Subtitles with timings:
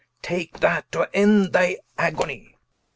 [0.23, 2.55] take that, to end thy agonie.